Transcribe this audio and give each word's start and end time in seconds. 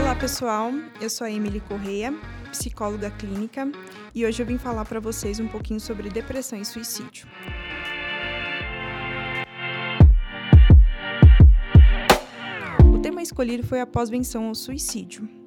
Olá 0.00 0.14
pessoal, 0.18 0.72
eu 1.00 1.10
sou 1.10 1.26
a 1.26 1.30
Emily 1.30 1.60
Correia, 1.60 2.14
psicóloga 2.50 3.10
clínica, 3.10 3.70
e 4.14 4.24
hoje 4.24 4.42
eu 4.42 4.46
vim 4.46 4.58
falar 4.58 4.84
para 4.84 5.00
vocês 5.00 5.38
um 5.38 5.48
pouquinho 5.48 5.80
sobre 5.80 6.08
depressão 6.08 6.58
e 6.58 6.64
suicídio. 6.64 7.26
O 12.94 12.98
tema 12.98 13.22
escolhido 13.22 13.66
foi 13.66 13.80
a 13.80 13.86
pós-venção 13.86 14.48
ao 14.48 14.54
suicídio 14.54 15.43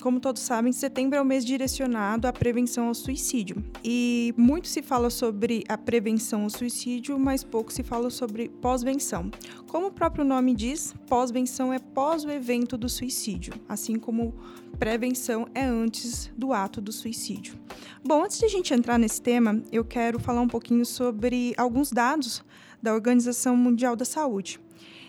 como 0.00 0.20
todos 0.20 0.42
sabem, 0.42 0.72
setembro 0.72 1.16
é 1.16 1.20
o 1.20 1.24
mês 1.24 1.44
direcionado 1.44 2.26
à 2.26 2.32
prevenção 2.32 2.88
ao 2.88 2.94
suicídio. 2.94 3.64
E 3.82 4.34
muito 4.36 4.68
se 4.68 4.82
fala 4.82 5.08
sobre 5.10 5.64
a 5.68 5.78
prevenção 5.78 6.42
ao 6.42 6.50
suicídio, 6.50 7.18
mas 7.18 7.42
pouco 7.42 7.72
se 7.72 7.82
fala 7.82 8.10
sobre 8.10 8.48
pós-venção. 8.48 9.30
Como 9.68 9.86
o 9.86 9.92
próprio 9.92 10.24
nome 10.24 10.54
diz, 10.54 10.94
pós-venção 11.08 11.72
é 11.72 11.78
pós 11.78 12.24
o 12.24 12.30
evento 12.30 12.76
do 12.76 12.88
suicídio, 12.88 13.54
assim 13.68 13.96
como 13.96 14.34
prevenção 14.78 15.46
é 15.54 15.64
antes 15.64 16.30
do 16.36 16.52
ato 16.52 16.80
do 16.80 16.92
suicídio. 16.92 17.54
Bom, 18.04 18.24
antes 18.24 18.38
de 18.38 18.44
a 18.44 18.48
gente 18.48 18.74
entrar 18.74 18.98
nesse 18.98 19.22
tema, 19.22 19.62
eu 19.70 19.84
quero 19.84 20.18
falar 20.18 20.40
um 20.40 20.48
pouquinho 20.48 20.84
sobre 20.84 21.54
alguns 21.56 21.90
dados 21.90 22.44
da 22.82 22.92
Organização 22.92 23.56
Mundial 23.56 23.94
da 23.94 24.04
Saúde. 24.04 24.60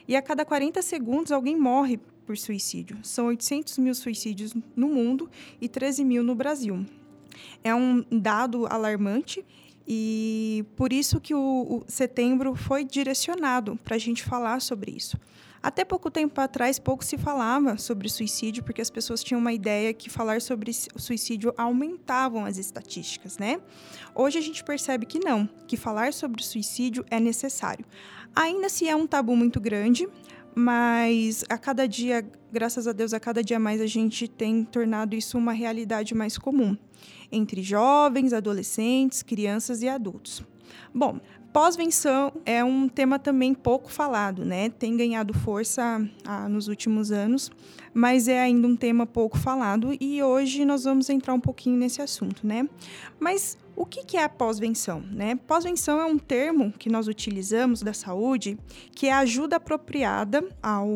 E 0.07 0.15
a 0.15 0.21
cada 0.21 0.45
40 0.45 0.81
segundos 0.81 1.31
alguém 1.31 1.57
morre 1.57 1.99
por 2.25 2.37
suicídio. 2.37 2.97
São 3.03 3.27
800 3.27 3.77
mil 3.77 3.93
suicídios 3.93 4.53
no 4.75 4.87
mundo 4.87 5.29
e 5.61 5.67
13 5.67 6.03
mil 6.03 6.23
no 6.23 6.35
Brasil. 6.35 6.85
É 7.63 7.73
um 7.73 8.03
dado 8.11 8.65
alarmante 8.67 9.43
e 9.87 10.65
por 10.75 10.93
isso 10.93 11.19
que 11.19 11.33
o, 11.33 11.39
o 11.39 11.83
setembro 11.87 12.55
foi 12.55 12.83
direcionado 12.83 13.77
para 13.83 13.95
a 13.95 13.99
gente 13.99 14.23
falar 14.23 14.61
sobre 14.61 14.91
isso. 14.91 15.17
Até 15.63 15.85
pouco 15.85 16.11
tempo 16.11 16.41
atrás, 16.41 16.77
pouco 16.77 17.05
se 17.05 17.17
falava 17.17 17.77
sobre 17.77 18.09
suicídio, 18.09 18.61
porque 18.63 18.81
as 18.81 18.89
pessoas 18.89 19.23
tinham 19.23 19.39
uma 19.39 19.53
ideia 19.53 19.93
que 19.93 20.09
falar 20.09 20.41
sobre 20.41 20.73
suicídio 20.73 21.53
aumentavam 21.57 22.43
as 22.43 22.57
estatísticas, 22.57 23.37
né? 23.37 23.61
Hoje 24.13 24.37
a 24.37 24.41
gente 24.41 24.61
percebe 24.61 25.05
que 25.05 25.19
não, 25.19 25.47
que 25.65 25.77
falar 25.77 26.11
sobre 26.11 26.43
suicídio 26.43 27.05
é 27.09 27.17
necessário. 27.17 27.85
Ainda 28.35 28.67
se 28.67 28.89
é 28.89 28.95
um 28.95 29.07
tabu 29.07 29.37
muito 29.37 29.61
grande, 29.61 30.05
mas 30.55 31.43
a 31.49 31.57
cada 31.57 31.87
dia, 31.87 32.25
graças 32.51 32.87
a 32.87 32.91
Deus, 32.91 33.13
a 33.13 33.19
cada 33.19 33.43
dia 33.43 33.59
mais 33.59 33.81
a 33.81 33.87
gente 33.87 34.27
tem 34.27 34.63
tornado 34.63 35.15
isso 35.15 35.37
uma 35.37 35.53
realidade 35.53 36.13
mais 36.13 36.37
comum 36.37 36.77
entre 37.31 37.61
jovens, 37.61 38.33
adolescentes, 38.33 39.23
crianças 39.23 39.81
e 39.81 39.89
adultos. 39.89 40.43
Bom, 40.93 41.19
pós-venção 41.53 42.33
é 42.47 42.63
um 42.63 42.89
tema 42.89 43.19
também 43.19 43.53
pouco 43.53 43.91
falado, 43.91 44.43
né? 44.43 44.69
Tem 44.69 44.97
ganhado 44.97 45.33
força 45.35 46.03
ah, 46.25 46.49
nos 46.49 46.67
últimos 46.67 47.11
anos, 47.11 47.51
mas 47.93 48.27
é 48.27 48.41
ainda 48.41 48.67
um 48.67 48.75
tema 48.75 49.05
pouco 49.05 49.37
falado 49.37 49.95
e 50.01 50.21
hoje 50.23 50.65
nós 50.65 50.83
vamos 50.83 51.11
entrar 51.11 51.31
um 51.35 51.39
pouquinho 51.39 51.77
nesse 51.77 52.01
assunto, 52.01 52.45
né? 52.45 52.67
Mas 53.19 53.55
o 53.75 53.85
que 53.85 54.17
é 54.17 54.23
a 54.23 54.29
pós-venção? 54.29 55.01
Né? 55.11 55.35
Pós-venção 55.47 55.99
é 55.99 56.05
um 56.05 56.17
termo 56.17 56.71
que 56.73 56.89
nós 56.89 57.07
utilizamos 57.07 57.81
da 57.81 57.93
saúde 57.93 58.57
que 58.91 59.07
é 59.07 59.13
ajuda 59.13 59.57
apropriada 59.57 60.43
ao, 60.61 60.87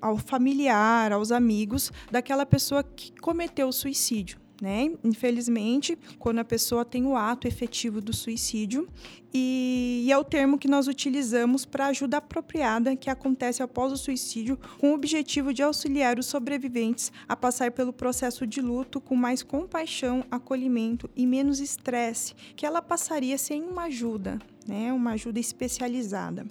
ao 0.00 0.16
familiar, 0.16 1.12
aos 1.12 1.32
amigos 1.32 1.92
daquela 2.10 2.46
pessoa 2.46 2.82
que 2.82 3.12
cometeu 3.20 3.68
o 3.68 3.72
suicídio 3.72 4.43
né? 4.60 4.92
Infelizmente, 5.02 5.98
quando 6.18 6.38
a 6.38 6.44
pessoa 6.44 6.84
tem 6.84 7.04
o 7.04 7.16
ato 7.16 7.48
efetivo 7.48 8.00
do 8.00 8.12
suicídio, 8.12 8.88
e, 9.32 10.04
e 10.06 10.12
é 10.12 10.16
o 10.16 10.22
termo 10.22 10.58
que 10.58 10.68
nós 10.68 10.86
utilizamos 10.86 11.64
para 11.64 11.86
ajuda 11.86 12.18
apropriada 12.18 12.94
que 12.94 13.10
acontece 13.10 13.62
após 13.62 13.92
o 13.92 13.96
suicídio, 13.96 14.58
com 14.78 14.90
o 14.90 14.94
objetivo 14.94 15.52
de 15.52 15.62
auxiliar 15.62 16.18
os 16.18 16.26
sobreviventes 16.26 17.10
a 17.28 17.34
passar 17.34 17.72
pelo 17.72 17.92
processo 17.92 18.46
de 18.46 18.60
luto 18.60 19.00
com 19.00 19.16
mais 19.16 19.42
compaixão, 19.42 20.24
acolhimento 20.30 21.10
e 21.16 21.26
menos 21.26 21.58
estresse 21.58 22.34
que 22.54 22.64
ela 22.64 22.80
passaria 22.80 23.36
sem 23.36 23.62
uma 23.62 23.84
ajuda, 23.84 24.38
né? 24.66 24.92
Uma 24.92 25.12
ajuda 25.12 25.40
especializada. 25.40 26.46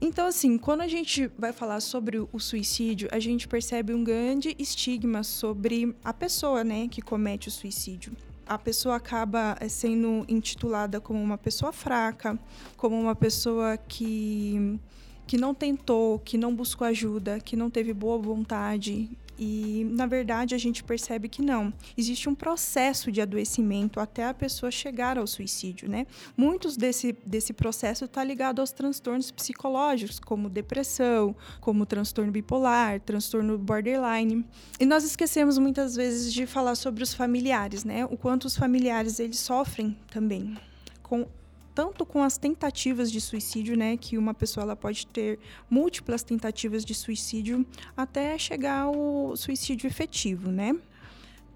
Então, 0.00 0.26
assim, 0.26 0.58
quando 0.58 0.82
a 0.82 0.88
gente 0.88 1.30
vai 1.38 1.52
falar 1.52 1.80
sobre 1.80 2.18
o 2.18 2.38
suicídio, 2.38 3.08
a 3.12 3.18
gente 3.18 3.48
percebe 3.48 3.94
um 3.94 4.04
grande 4.04 4.54
estigma 4.58 5.22
sobre 5.22 5.94
a 6.04 6.12
pessoa, 6.12 6.62
né, 6.62 6.88
que 6.88 7.00
comete 7.00 7.48
o 7.48 7.50
suicídio. 7.50 8.12
A 8.46 8.58
pessoa 8.58 8.96
acaba 8.96 9.56
eh, 9.60 9.68
sendo 9.68 10.24
intitulada 10.28 11.00
como 11.00 11.22
uma 11.22 11.38
pessoa 11.38 11.72
fraca, 11.72 12.38
como 12.76 13.00
uma 13.00 13.14
pessoa 13.14 13.76
que 13.76 14.78
que 15.26 15.38
não 15.38 15.54
tentou, 15.54 16.18
que 16.18 16.36
não 16.36 16.54
buscou 16.54 16.86
ajuda, 16.86 17.40
que 17.40 17.56
não 17.56 17.70
teve 17.70 17.94
boa 17.94 18.18
vontade, 18.18 19.08
e, 19.38 19.86
na 19.90 20.06
verdade, 20.06 20.54
a 20.54 20.58
gente 20.58 20.82
percebe 20.84 21.28
que 21.28 21.42
não. 21.42 21.72
Existe 21.96 22.28
um 22.28 22.34
processo 22.34 23.10
de 23.10 23.20
adoecimento 23.20 24.00
até 24.00 24.24
a 24.26 24.34
pessoa 24.34 24.70
chegar 24.70 25.18
ao 25.18 25.26
suicídio, 25.26 25.88
né? 25.88 26.06
Muitos 26.36 26.76
desse, 26.76 27.16
desse 27.24 27.52
processo 27.52 28.04
está 28.04 28.22
ligado 28.22 28.60
aos 28.60 28.72
transtornos 28.72 29.30
psicológicos, 29.30 30.20
como 30.20 30.48
depressão, 30.48 31.34
como 31.60 31.86
transtorno 31.86 32.32
bipolar, 32.32 33.00
transtorno 33.00 33.58
borderline. 33.58 34.44
E 34.78 34.86
nós 34.86 35.04
esquecemos 35.04 35.58
muitas 35.58 35.96
vezes 35.96 36.32
de 36.32 36.46
falar 36.46 36.74
sobre 36.74 37.02
os 37.02 37.14
familiares, 37.14 37.84
né? 37.84 38.04
O 38.06 38.16
quanto 38.16 38.44
os 38.44 38.56
familiares 38.56 39.18
eles 39.18 39.38
sofrem 39.38 39.96
também 40.10 40.56
com 41.02 41.26
tanto 41.74 42.06
com 42.06 42.22
as 42.22 42.38
tentativas 42.38 43.10
de 43.10 43.20
suicídio, 43.20 43.76
né, 43.76 43.96
que 43.96 44.16
uma 44.16 44.32
pessoa 44.32 44.62
ela 44.62 44.76
pode 44.76 45.06
ter 45.06 45.38
múltiplas 45.68 46.22
tentativas 46.22 46.84
de 46.84 46.94
suicídio 46.94 47.66
até 47.96 48.38
chegar 48.38 48.82
ao 48.82 49.36
suicídio 49.36 49.88
efetivo, 49.88 50.50
né? 50.50 50.76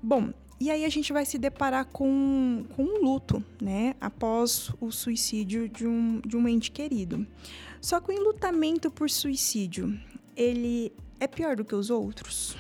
Bom, 0.03 0.33
e 0.61 0.71
aí 0.71 0.85
a 0.85 0.89
gente 0.89 1.13
vai 1.13 1.25
se 1.25 1.39
deparar 1.39 1.87
com, 1.87 2.65
com 2.75 2.83
um 2.83 3.03
luto, 3.03 3.45
né, 3.63 3.95
após 4.01 4.73
o 4.81 4.91
suicídio 4.91 5.69
de 5.69 5.87
um, 5.87 6.21
de 6.21 6.37
um 6.37 6.49
ente 6.49 6.71
querido. 6.73 7.25
Só 7.81 8.01
que 8.01 8.11
o 8.11 8.13
enlutamento 8.13 8.91
por 8.91 9.09
suicídio, 9.09 9.99
ele 10.37 10.93
é 11.21 11.29
pior 11.29 11.55
do 11.55 11.65
que 11.65 11.77
os 11.77 11.91
outros? 11.91 12.57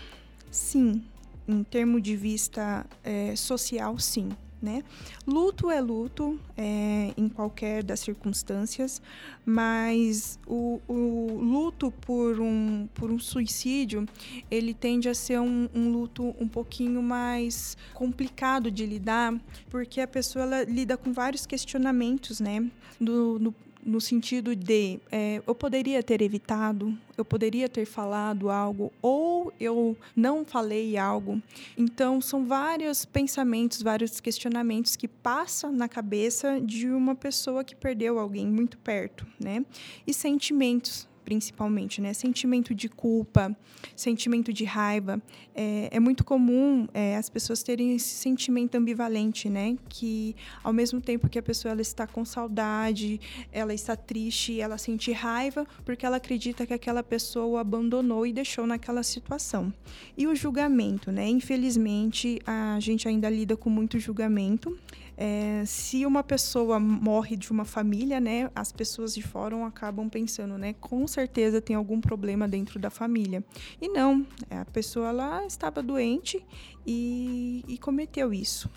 Sim, 0.49 1.03
em 1.47 1.65
termo 1.65 2.01
de 2.01 2.15
vista 2.15 2.87
é, 3.03 3.35
social, 3.35 3.99
sim 3.99 4.31
né? 4.61 4.83
Luto 5.27 5.71
é 5.71 5.81
luto 5.81 6.39
é, 6.57 7.13
em 7.17 7.29
qualquer 7.29 7.83
das 7.83 8.01
circunstâncias, 8.01 9.01
mas 9.45 10.39
o, 10.47 10.81
o, 10.89 11.39
luto 11.41 11.91
por 11.91 12.41
um, 12.41 12.89
por 12.95 13.11
um 13.11 13.19
suicídio, 13.19 14.07
ele 14.51 14.75
tende 14.75 15.09
a 15.09 15.15
ser 15.15 15.41
um, 15.41 15.69
um 15.75 15.91
luto 15.91 16.35
um 16.41 16.49
pouquinho 16.49 17.03
mais 17.03 17.77
complicado 17.95 18.71
de 18.71 18.85
lidar, 18.85 19.35
porque 19.71 20.01
a 20.01 20.07
pessoa 20.07 20.45
ela 20.45 20.65
lida 20.65 20.97
com 20.97 21.13
vários 21.13 21.47
questionamentos, 21.47 22.41
né? 22.41 22.69
Do, 23.01 23.55
no 23.85 24.01
sentido 24.01 24.55
de 24.55 25.01
é, 25.11 25.43
eu 25.47 25.55
poderia 25.55 26.03
ter 26.03 26.21
evitado, 26.23 26.97
eu 27.17 27.25
poderia 27.25 27.69
ter 27.69 27.87
falado 27.87 28.51
algo, 28.51 28.93
ou 29.01 29.53
eu 29.59 29.97
não 30.15 30.45
falei 30.45 30.97
algo. 30.97 31.43
Então, 31.77 32.21
são 32.21 32.47
vários 32.47 33.05
pensamentos, 33.05 33.83
vários 33.83 34.21
questionamentos 34.21 34.95
que 34.95 35.09
passam 35.09 35.73
na 35.73 35.89
cabeça 35.89 36.61
de 36.61 36.89
uma 36.89 37.15
pessoa 37.15 37.65
que 37.65 37.75
perdeu 37.75 38.19
alguém 38.19 38.47
muito 38.47 38.79
perto, 38.79 39.27
né? 39.41 39.65
E 40.07 40.13
sentimentos 40.13 41.08
principalmente, 41.29 42.01
né? 42.01 42.15
Sentimento 42.15 42.75
de 42.75 42.89
culpa, 42.89 43.55
sentimento 43.95 44.51
de 44.51 44.65
raiva. 44.65 45.21
É, 45.55 45.91
é 45.93 46.01
muito 46.01 46.25
comum 46.25 46.89
é, 46.95 47.19
as 47.19 47.29
pessoas 47.29 47.63
terem 47.63 47.95
esse 47.95 48.09
sentimento 48.09 48.77
ambivalente, 48.77 49.51
né? 49.51 49.77
Que 49.91 50.35
ao 50.65 50.73
mesmo 50.73 51.03
tempo 51.03 51.29
que 51.29 51.39
a 51.39 51.43
pessoa 51.43 51.73
ela 51.73 51.83
está 51.83 52.07
com 52.07 52.25
saudade, 52.25 53.21
ela 53.53 53.75
está 53.75 53.95
triste, 53.95 54.59
ela 54.59 54.79
sente 54.79 55.13
raiva 55.13 55.67
porque 55.85 56.07
ela 56.07 56.17
acredita 56.17 56.65
que 56.65 56.73
aquela 56.73 57.03
pessoa 57.03 57.45
o 57.45 57.59
abandonou 57.59 58.27
e 58.27 58.33
deixou 58.33 58.67
naquela 58.67 59.03
situação. 59.03 59.71
E 60.17 60.27
o 60.27 60.35
julgamento, 60.35 61.13
né? 61.13 61.29
Infelizmente, 61.29 62.41
a 62.47 62.79
gente 62.81 63.07
ainda 63.07 63.29
lida 63.29 63.55
com 63.55 63.69
muito 63.69 63.99
julgamento. 63.99 64.79
É, 65.21 65.65
se 65.67 66.07
uma 66.07 66.23
pessoa 66.23 66.79
morre 66.79 67.37
de 67.37 67.51
uma 67.51 67.65
família, 67.65 68.21
né, 68.21 68.49
as 68.55 68.71
pessoas 68.71 69.13
de 69.13 69.21
fora 69.21 69.57
acabam 69.67 70.09
pensando, 70.09 70.57
né, 70.57 70.75
com 70.75 71.09
certeza 71.09 71.61
tem 71.61 71.75
algum 71.75 72.01
problema 72.01 72.47
dentro 72.47 72.79
da 72.79 72.89
família. 72.89 73.45
E 73.83 73.89
não, 73.89 74.25
a 74.49 74.65
pessoa 74.67 75.11
lá 75.11 75.45
estava 75.45 75.83
doente 75.83 76.47
e, 76.87 77.65
e 77.67 77.77
cometeu 77.79 78.33
isso. 78.33 78.71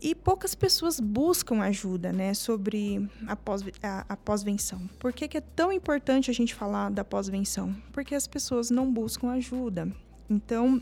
E 0.00 0.14
poucas 0.14 0.54
pessoas 0.54 0.98
buscam 0.98 1.60
ajuda 1.60 2.10
né, 2.10 2.32
sobre 2.32 3.06
a, 3.26 3.36
pós, 3.36 3.62
a, 3.82 4.06
a 4.08 4.16
pós-venção. 4.16 4.88
Por 4.98 5.12
que, 5.12 5.28
que 5.28 5.36
é 5.36 5.42
tão 5.42 5.70
importante 5.70 6.30
a 6.30 6.34
gente 6.34 6.54
falar 6.54 6.90
da 6.90 7.04
pós-venção? 7.04 7.76
Porque 7.92 8.14
as 8.14 8.26
pessoas 8.26 8.70
não 8.70 8.90
buscam 8.90 9.28
ajuda. 9.32 9.92
Então, 10.30 10.80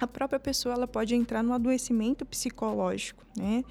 a 0.00 0.06
própria 0.06 0.40
pessoa 0.40 0.74
ela 0.74 0.86
pode 0.86 1.14
entrar 1.14 1.42
no 1.42 1.52
adoecimento 1.52 2.24
psicológico, 2.24 3.24
né? 3.36 3.64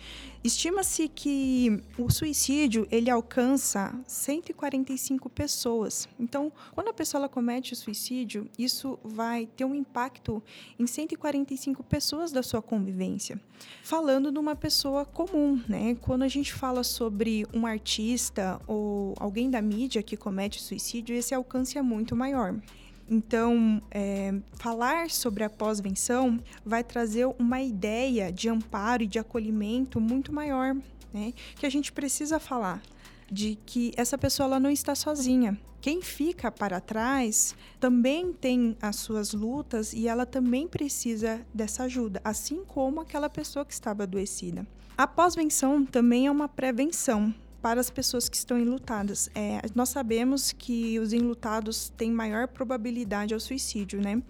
Estima-se 0.44 1.10
que 1.10 1.84
o 1.98 2.10
suicídio 2.10 2.88
ele 2.90 3.10
alcança 3.10 3.94
145 4.08 5.30
pessoas. 5.30 6.08
Então, 6.20 6.52
quando 6.74 6.90
a 6.90 6.94
pessoa 6.94 7.20
ela 7.20 7.30
comete 7.30 7.74
o 7.74 7.76
suicídio, 7.76 8.50
isso 8.58 8.98
vai 9.04 9.48
ter 9.48 9.66
um 9.66 9.76
impacto 9.76 10.42
em 10.78 10.88
145 10.88 11.84
pessoas 11.84 12.32
da 12.32 12.42
sua 12.42 12.62
convivência. 12.62 13.40
Falando 13.84 14.32
de 14.32 14.40
uma 14.40 14.56
pessoa 14.56 15.04
comum, 15.04 15.62
né? 15.68 15.96
Quando 16.00 16.24
a 16.24 16.28
gente 16.28 16.54
fala 16.54 16.84
sobre 16.84 17.46
um 17.54 17.66
artista 17.66 18.62
ou 18.66 19.14
alguém 19.20 19.50
da 19.50 19.62
mídia 19.62 20.02
que 20.02 20.16
comete 20.16 20.62
suicídio, 20.62 21.16
esse 21.16 21.34
alcance 21.34 21.78
é 21.78 21.82
muito 21.82 22.16
maior. 22.16 22.56
Então, 23.10 23.82
é, 23.90 24.36
falar 24.54 25.10
sobre 25.10 25.44
a 25.44 25.50
pós-venção 25.50 26.40
vai 26.64 26.84
trazer 26.84 27.26
uma 27.40 27.60
ideia 27.60 28.32
de 28.32 28.48
amparo 28.48 29.02
e 29.02 29.08
de 29.08 29.18
acolhimento 29.18 30.00
muito 30.00 30.32
maior, 30.32 30.76
né? 31.12 31.34
Que 31.56 31.66
a 31.66 31.70
gente 31.70 31.92
precisa 31.92 32.40
falar 32.40 32.82
de 33.32 33.58
que 33.66 33.92
essa 33.98 34.18
pessoa 34.18 34.46
ela 34.46 34.60
não 34.60 34.70
está 34.70 34.94
sozinha. 34.94 35.60
Quem 35.82 36.02
fica 36.02 36.52
para 36.52 36.80
trás 36.82 37.56
também 37.80 38.34
tem 38.34 38.78
as 38.82 38.98
suas 38.98 39.34
lutas 39.34 39.94
e 39.94 40.08
ela 40.08 40.26
também 40.26 40.68
precisa 40.68 41.42
dessa 41.54 41.84
ajuda, 41.84 42.22
assim 42.24 42.64
como 42.66 43.00
aquela 43.00 43.30
pessoa 43.30 43.66
que 43.66 43.74
estava 43.74 44.04
adoecida. 44.04 44.68
A 44.98 45.08
pós-venção 45.08 45.86
também 45.86 46.28
é 46.28 46.32
uma 46.32 46.50
prevenção, 46.50 47.34
para 47.62 47.80
as 47.80 47.90
pessoas 47.90 48.30
que 48.30 48.36
estão 48.36 48.58
enlutadas. 48.58 49.30
É, 49.36 49.62
nós 49.76 49.90
sabemos 49.90 50.52
que 50.52 51.00
os 51.00 51.14
enlutados 51.14 51.90
têm 51.98 52.12
maior 52.12 52.48
probabilidade 52.48 53.34
ao 53.34 53.40
suicídio, 53.40 54.02
né? 54.02 54.22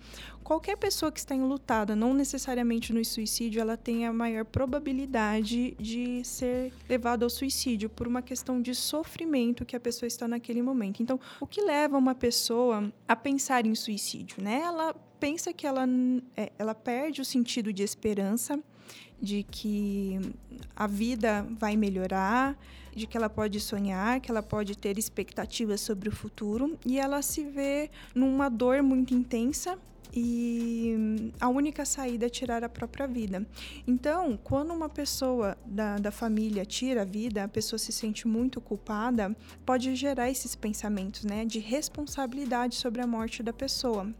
Qualquer 0.43 0.77
pessoa 0.77 1.11
que 1.11 1.19
está 1.19 1.35
enlutada, 1.35 1.95
não 1.95 2.11
necessariamente 2.11 2.91
no 2.91 3.05
suicídio, 3.05 3.61
ela 3.61 3.77
tem 3.77 4.07
a 4.07 4.11
maior 4.11 4.43
probabilidade 4.43 5.75
de 5.79 6.23
ser 6.23 6.73
levada 6.89 7.23
ao 7.23 7.29
suicídio 7.29 7.87
por 7.87 8.07
uma 8.07 8.21
questão 8.21 8.59
de 8.59 8.73
sofrimento 8.73 9.63
que 9.63 9.75
a 9.75 9.79
pessoa 9.79 10.07
está 10.07 10.27
naquele 10.27 10.63
momento. 10.63 11.03
Então, 11.03 11.19
o 11.39 11.45
que 11.45 11.61
leva 11.61 11.97
uma 11.97 12.15
pessoa 12.15 12.91
a 13.07 13.15
pensar 13.15 13.65
em 13.67 13.75
suicídio, 13.75 14.41
né? 14.41 14.61
Ela 14.63 14.95
pensa 15.19 15.53
que 15.53 15.67
ela, 15.67 15.85
é, 16.35 16.51
ela 16.57 16.73
perde 16.73 17.21
o 17.21 17.25
sentido 17.25 17.71
de 17.71 17.83
esperança, 17.83 18.59
de 19.21 19.43
que 19.43 20.19
a 20.75 20.87
vida 20.87 21.45
vai 21.59 21.75
melhorar, 21.75 22.57
de 22.95 23.05
que 23.05 23.17
ela 23.17 23.29
pode 23.29 23.59
sonhar, 23.59 24.19
que 24.19 24.31
ela 24.31 24.43
pode 24.43 24.77
ter 24.77 24.97
expectativas 24.97 25.81
sobre 25.81 26.09
o 26.09 26.11
futuro 26.11 26.77
e 26.85 26.99
ela 26.99 27.21
se 27.21 27.43
vê 27.43 27.89
numa 28.15 28.49
dor 28.49 28.81
muito 28.81 29.13
intensa 29.13 29.77
e 30.13 31.31
a 31.39 31.47
única 31.47 31.85
saída 31.85 32.25
é 32.25 32.29
tirar 32.29 32.63
a 32.63 32.69
própria 32.69 33.07
vida. 33.07 33.45
Então, 33.85 34.39
quando 34.43 34.73
uma 34.73 34.89
pessoa 34.89 35.57
da, 35.65 35.97
da 35.97 36.11
família 36.11 36.65
tira 36.65 37.03
a 37.03 37.05
vida, 37.05 37.43
a 37.43 37.47
pessoa 37.47 37.77
se 37.77 37.91
sente 37.91 38.27
muito 38.27 38.59
culpada, 38.59 39.35
pode 39.65 39.95
gerar 39.95 40.29
esses 40.29 40.55
pensamentos, 40.55 41.23
né, 41.23 41.45
de 41.45 41.59
responsabilidade 41.59 42.75
sobre 42.75 43.01
a 43.01 43.07
morte 43.07 43.43
da 43.43 43.53
pessoa. 43.53 44.11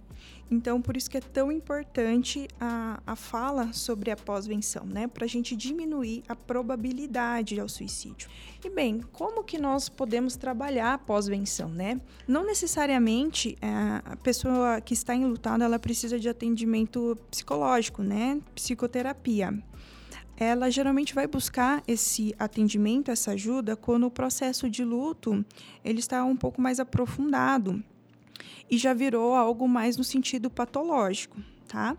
Então, 0.51 0.81
por 0.81 0.97
isso 0.97 1.09
que 1.09 1.17
é 1.17 1.21
tão 1.21 1.51
importante 1.51 2.47
a, 2.59 3.01
a 3.05 3.15
fala 3.15 3.71
sobre 3.71 4.09
a 4.09 4.15
pós-venção, 4.15 4.85
né? 4.85 5.07
Para 5.07 5.25
a 5.25 5.27
gente 5.27 5.55
diminuir 5.55 6.23
a 6.27 6.35
probabilidade 6.35 7.59
ao 7.59 7.69
suicídio. 7.69 8.29
E 8.63 8.69
bem, 8.69 9.01
como 9.11 9.43
que 9.43 9.59
nós 9.59 9.89
podemos 9.89 10.35
trabalhar 10.35 10.93
a 10.93 10.97
pós-venção, 10.97 11.69
né? 11.69 12.01
Não 12.27 12.43
necessariamente 12.43 13.55
é, 13.61 13.67
a 14.03 14.15
pessoa 14.15 14.81
que 14.81 14.93
está 14.93 15.13
enlutada, 15.13 15.63
ela 15.65 15.77
precisa 15.77 16.19
de 16.19 16.27
atendimento 16.27 17.15
psicológico, 17.29 18.01
né? 18.01 18.41
Psicoterapia 18.55 19.53
ela 20.41 20.71
geralmente 20.71 21.13
vai 21.13 21.27
buscar 21.27 21.83
esse 21.85 22.33
atendimento, 22.39 23.11
essa 23.11 23.31
ajuda, 23.31 23.75
quando 23.75 24.05
o 24.05 24.11
processo 24.11 24.69
de 24.69 24.85
luto 24.85 25.45
ele 25.83 25.99
está 25.99 26.23
um 26.23 26.37
pouco 26.37 26.61
mais 26.61 26.79
aprofundado 26.79 27.83
e 28.69 28.77
já 28.77 28.93
virou 28.93 29.35
algo 29.35 29.67
mais 29.67 29.97
no 29.97 30.03
sentido 30.03 30.49
patológico, 30.49 31.37
tá? 31.67 31.97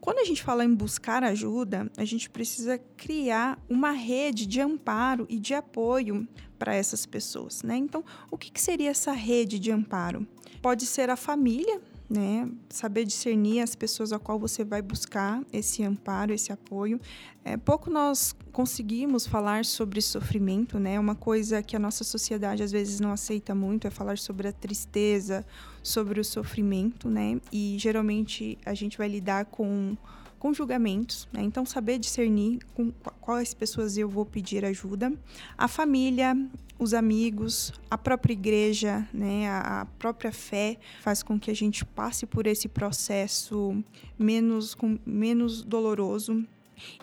Quando 0.00 0.18
a 0.20 0.24
gente 0.24 0.42
fala 0.42 0.64
em 0.64 0.74
buscar 0.74 1.24
ajuda, 1.24 1.90
a 1.96 2.04
gente 2.04 2.30
precisa 2.30 2.78
criar 2.96 3.58
uma 3.68 3.90
rede 3.90 4.46
de 4.46 4.60
amparo 4.60 5.26
e 5.28 5.38
de 5.38 5.54
apoio 5.54 6.26
para 6.58 6.74
essas 6.74 7.04
pessoas, 7.04 7.62
né? 7.62 7.76
Então, 7.76 8.04
o 8.30 8.38
que, 8.38 8.50
que 8.50 8.60
seria 8.60 8.90
essa 8.90 9.12
rede 9.12 9.58
de 9.58 9.70
amparo? 9.70 10.26
Pode 10.62 10.86
ser 10.86 11.10
a 11.10 11.16
família, 11.16 11.80
né? 12.08 12.48
Saber 12.70 13.04
discernir 13.04 13.60
as 13.60 13.74
pessoas 13.74 14.12
a 14.12 14.18
qual 14.18 14.38
você 14.38 14.64
vai 14.64 14.80
buscar 14.80 15.42
esse 15.52 15.82
amparo, 15.82 16.32
esse 16.32 16.52
apoio. 16.52 17.00
É, 17.44 17.56
pouco 17.56 17.90
nós 17.90 18.34
conseguimos 18.50 19.26
falar 19.26 19.64
sobre 19.64 20.00
sofrimento, 20.00 20.78
né? 20.78 20.98
Uma 20.98 21.14
coisa 21.14 21.62
que 21.62 21.76
a 21.76 21.78
nossa 21.78 22.04
sociedade 22.04 22.62
às 22.62 22.72
vezes 22.72 22.98
não 22.98 23.12
aceita 23.12 23.54
muito 23.54 23.86
é 23.86 23.90
falar 23.90 24.16
sobre 24.16 24.48
a 24.48 24.52
tristeza, 24.52 25.44
sobre 25.82 26.18
o 26.20 26.24
sofrimento, 26.24 27.10
né? 27.10 27.40
E 27.52 27.76
geralmente 27.78 28.58
a 28.64 28.72
gente 28.72 28.96
vai 28.96 29.08
lidar 29.08 29.44
com 29.46 29.96
com 30.38 30.54
julgamentos, 30.54 31.28
né? 31.32 31.42
Então 31.42 31.66
saber 31.66 31.98
discernir 31.98 32.60
com 32.72 32.92
quais 33.20 33.52
pessoas 33.52 33.98
eu 33.98 34.08
vou 34.08 34.24
pedir 34.24 34.64
ajuda, 34.64 35.12
a 35.56 35.66
família, 35.66 36.36
os 36.78 36.94
amigos, 36.94 37.72
a 37.90 37.98
própria 37.98 38.32
igreja, 38.32 39.06
né, 39.12 39.50
a, 39.50 39.86
própria 39.98 40.30
fé 40.30 40.78
faz 41.00 41.22
com 41.22 41.38
que 41.38 41.50
a 41.50 41.54
gente 41.54 41.84
passe 41.84 42.24
por 42.24 42.46
esse 42.46 42.68
processo 42.68 43.82
menos, 44.18 44.74
com, 44.74 44.98
menos 45.04 45.62
doloroso. 45.62 46.46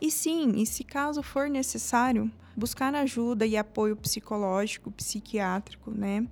E 0.02 0.10
sim, 0.10 0.54
e 0.56 0.66
se 0.66 0.84
caso 0.84 1.22
for 1.22 1.50
necessário, 1.50 2.32
buscar 2.56 2.96
ajuda 2.96 3.46
e 3.46 3.58
apoio 3.58 3.98
psicológico, 3.98 4.90
psiquiátrico, 4.92 5.92
né? 5.92 6.26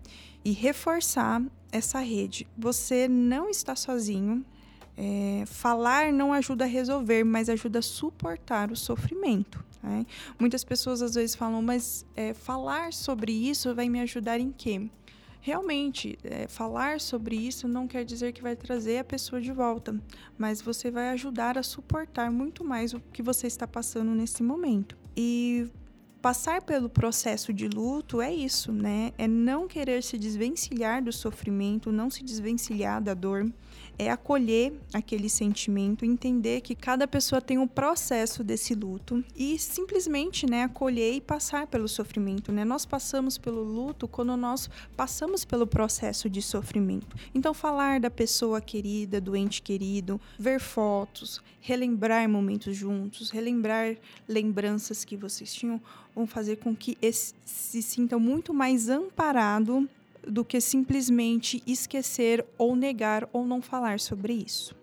E 0.46 0.52
reforçar 0.52 1.44
essa 1.72 2.00
rede. 2.00 2.48
Você 2.58 3.08
não 3.10 3.50
está 3.50 3.76
sozinho. 3.76 4.46
É, 4.96 5.44
falar 5.48 6.14
não 6.14 6.32
ajuda 6.32 6.66
a 6.66 6.68
resolver, 6.68 7.24
mas 7.24 7.50
ajuda 7.50 7.80
a 7.80 7.82
suportar 7.82 8.72
o 8.72 8.76
sofrimento. 8.76 9.64
Né? 9.82 10.06
Muitas 10.40 10.64
pessoas 10.64 11.02
às 11.02 11.16
vezes 11.16 11.36
falam, 11.36 11.62
mas 11.62 12.06
é, 12.16 12.34
falar 12.34 12.94
sobre 12.94 13.32
isso 13.32 13.74
vai 13.74 13.90
me 13.90 14.00
ajudar 14.00 14.40
em 14.40 14.52
quê? 14.52 14.90
Realmente, 15.42 16.18
é, 16.24 16.48
falar 16.48 17.02
sobre 17.02 17.36
isso 17.36 17.68
não 17.68 17.86
quer 17.86 18.06
dizer 18.06 18.32
que 18.32 18.42
vai 18.42 18.56
trazer 18.56 19.00
a 19.00 19.04
pessoa 19.04 19.42
de 19.42 19.52
volta, 19.52 19.94
mas 20.38 20.62
você 20.62 20.90
vai 20.90 21.10
ajudar 21.10 21.58
a 21.58 21.64
suportar 21.64 22.32
muito 22.32 22.64
mais 22.64 22.94
o 22.94 23.02
que 23.12 23.22
você 23.22 23.46
está 23.48 23.68
passando 23.68 24.12
nesse 24.12 24.42
momento. 24.42 24.98
E 25.18 25.70
passar 26.22 26.62
pelo 26.62 26.88
processo 26.88 27.52
de 27.52 27.68
luto 27.68 28.22
é 28.22 28.34
isso, 28.34 28.72
né? 28.72 29.12
É 29.18 29.28
não 29.28 29.68
querer 29.68 30.02
se 30.02 30.18
desvencilhar 30.18 31.04
do 31.04 31.12
sofrimento, 31.12 31.92
não 31.92 32.10
se 32.10 32.24
desvencilhar 32.24 33.04
da 33.04 33.14
dor, 33.14 33.52
é 33.98 34.10
acolher 34.10 34.74
aquele 34.94 35.30
sentimento, 35.30 36.06
entender 36.06 36.62
que 36.62 36.76
cada 36.76 37.08
pessoa 37.08 37.42
tem 37.42 37.58
um 37.58 37.68
processo 37.68 38.44
desse 38.44 38.74
luto 38.74 39.24
e 39.36 39.58
simplesmente, 39.60 40.46
né, 40.46 40.64
acolher 40.64 41.14
e 41.14 41.22
passar 41.22 41.68
pelo 41.68 41.88
sofrimento, 41.88 42.52
né? 42.52 42.66
Nós 42.66 42.86
passamos 42.86 43.38
pelo 43.38 43.64
luto 43.64 44.08
quando 44.08 44.36
nós 44.36 44.70
passamos 44.96 45.46
pelo 45.46 45.68
processo 45.68 46.30
de 46.30 46.42
sofrimento. 46.42 47.16
Então 47.34 47.54
falar 47.54 48.00
da 48.00 48.10
pessoa 48.10 48.60
querida, 48.60 49.22
do 49.22 49.36
ente 49.36 49.62
querido, 49.62 50.20
ver 50.38 50.60
fotos, 50.60 51.42
relembrar 51.60 52.28
momentos 52.28 52.76
juntos, 52.76 53.30
relembrar 53.30 53.96
lembranças 54.28 55.06
que 55.06 55.16
vocês 55.16 55.54
tinham, 55.54 55.82
vão 56.16 56.28
fazer 56.28 56.58
com 56.58 56.76
que 56.76 56.98
esse, 57.02 57.34
se 57.46 57.82
sintam 57.82 58.20
muito 58.20 58.54
mais 58.54 58.90
amparado 58.90 59.88
do 60.28 60.46
que 60.46 60.62
simplesmente 60.62 61.62
esquecer 61.68 62.46
ou 62.58 62.76
negar 62.76 63.28
ou 63.34 63.46
não 63.46 63.62
falar 63.62 64.00
sobre 64.00 64.34
isso. 64.34 64.76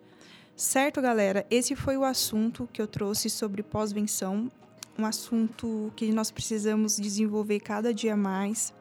Certo, 0.57 1.01
galera? 1.01 1.47
Esse 1.51 1.75
foi 1.75 1.97
o 1.97 2.05
assunto 2.05 2.69
que 2.73 2.83
eu 2.83 2.87
trouxe 2.87 3.31
sobre 3.31 3.63
pós-venção, 3.63 4.51
um 4.99 5.07
assunto 5.07 5.91
que 5.97 6.13
nós 6.13 6.31
precisamos 6.31 6.97
desenvolver 6.97 7.61
cada 7.61 7.95
dia 7.95 8.15
mais. 8.15 8.75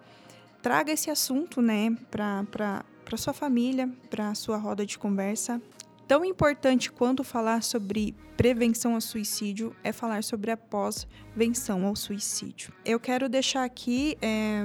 Traga 0.61 0.91
esse 0.91 1.09
assunto, 1.09 1.61
né, 1.61 1.95
para 2.11 2.83
sua 3.15 3.31
família, 3.31 3.89
para 4.09 4.35
sua 4.35 4.57
roda 4.57 4.85
de 4.85 4.99
conversa. 4.99 5.61
Tão 6.09 6.25
importante 6.25 6.91
quanto 6.91 7.23
falar 7.23 7.61
sobre 7.61 8.15
prevenção 8.35 8.95
ao 8.95 9.01
suicídio 9.01 9.75
é 9.83 9.91
falar 9.91 10.23
sobre 10.23 10.49
a 10.49 10.57
pós-venção 10.57 11.85
ao 11.85 11.95
suicídio. 11.95 12.73
Eu 12.83 12.99
quero 12.99 13.29
deixar 13.29 13.63
aqui 13.63 14.17
é, 14.19 14.63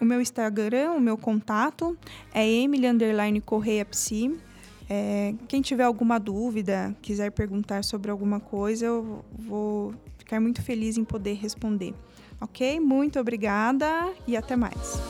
o 0.00 0.04
meu 0.04 0.20
Instagram, 0.20 0.92
o 0.92 1.00
meu 1.00 1.18
contato 1.18 1.98
é 2.32 2.48
Emily 2.48 2.86
Underline 2.86 3.42
Psi. 3.90 4.38
É, 4.88 5.34
quem 5.48 5.60
tiver 5.60 5.82
alguma 5.82 6.20
dúvida, 6.20 6.94
quiser 7.02 7.32
perguntar 7.32 7.82
sobre 7.82 8.12
alguma 8.12 8.38
coisa, 8.38 8.86
eu 8.86 9.24
vou 9.36 9.92
ficar 10.16 10.38
muito 10.38 10.62
feliz 10.62 10.96
em 10.96 11.02
poder 11.02 11.34
responder. 11.34 11.92
Ok? 12.40 12.78
Muito 12.78 13.18
obrigada 13.18 14.12
e 14.28 14.36
até 14.36 14.54
mais. 14.54 15.00